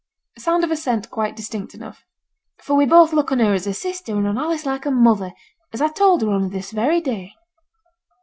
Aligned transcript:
(a 0.35 0.39
sound 0.39 0.63
of 0.63 0.71
assent 0.71 1.11
quite 1.11 1.35
distinct 1.35 1.75
enough); 1.75 2.03
'for 2.63 2.73
we 2.75 2.87
both 2.87 3.13
look 3.13 3.31
on 3.31 3.37
her 3.37 3.53
as 3.53 3.67
a 3.67 3.73
sister 3.75 4.13
and 4.17 4.27
on 4.27 4.35
Alice 4.35 4.65
like 4.65 4.87
a 4.87 4.89
mother, 4.89 5.31
as 5.73 5.79
I 5.79 5.89
told 5.89 6.23
her 6.23 6.29
only 6.31 6.49
this 6.49 6.71
very 6.71 6.99
day.' 6.99 7.35